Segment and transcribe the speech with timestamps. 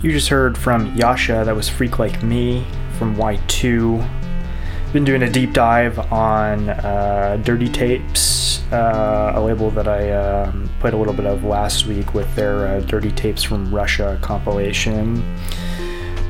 [0.00, 2.64] You just heard from Yasha, that was Freak Like Me
[2.98, 4.92] from Y2.
[4.92, 10.70] Been doing a deep dive on uh, Dirty Tapes, uh, a label that I um,
[10.78, 15.20] played a little bit of last week with their uh, Dirty Tapes from Russia compilation.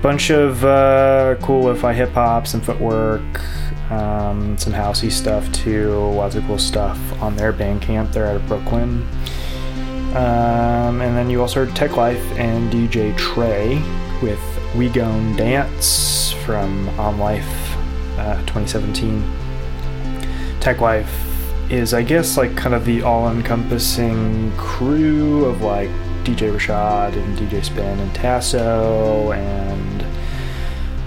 [0.00, 3.40] Bunch of uh, cool lo-fi hip hop, some footwork,
[3.90, 8.12] um, some housey stuff too, lots of cool stuff on their Bandcamp.
[8.12, 9.04] They're out of Brooklyn.
[10.86, 13.82] Um, and then you also heard Teklife and DJ Trey
[14.22, 14.40] with
[14.76, 17.76] We Gon Dance from On Life
[18.18, 19.20] uh, 2017.
[20.60, 21.10] Teklife
[21.72, 25.90] is, I guess, like kind of the all encompassing crew of like
[26.22, 30.02] DJ Rashad and DJ Spinn and Taso and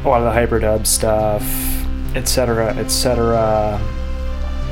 [0.06, 1.46] a lot of the hyperdub stuff,
[2.18, 3.80] etc., etc.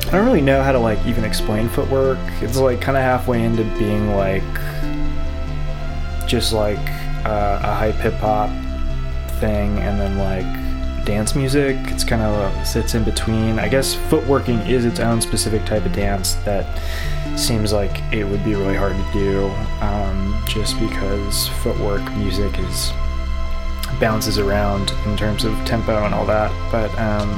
[0.08, 2.20] I don't really know how to like even explain footwork.
[2.42, 4.44] It's like kind of halfway into being like
[6.28, 6.80] just like
[7.26, 8.50] uh, a hype hip hop
[9.40, 11.78] thing, and then like dance music.
[11.86, 13.60] It's kind of sits in between.
[13.60, 16.66] I guess footworking is its own specific type of dance that
[17.38, 19.48] seems like it would be really hard to do,
[19.82, 22.92] um, just because footwork music is
[24.00, 26.52] bounces around in terms of tempo and all that.
[26.72, 27.30] But um,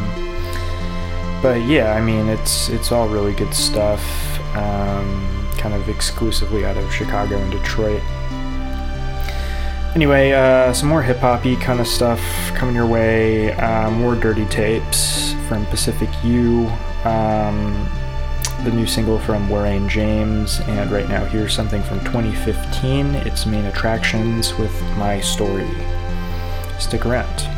[1.42, 4.04] but yeah, I mean, it's it's all really good stuff.
[4.56, 8.02] Um, kind of exclusively out of Chicago and Detroit.
[9.96, 12.22] Anyway, uh, some more hip hoppy kind of stuff
[12.54, 13.54] coming your way.
[13.54, 16.68] Uh, more dirty tapes from Pacific U.
[17.06, 17.90] Um,
[18.64, 23.16] the new single from Warren James, and right now here's something from 2015.
[23.16, 25.70] It's Main Attrakionz with my story.
[26.78, 27.49] Stick around.